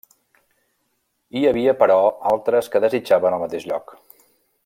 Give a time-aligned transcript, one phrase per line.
[1.35, 1.99] Hi havia, però
[2.31, 3.95] altres que desitjaven el mateix lloc.